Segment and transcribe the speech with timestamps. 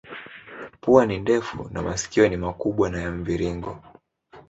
[0.81, 3.83] Pua ni ndefu na masikio ni makubwa na ya mviringo.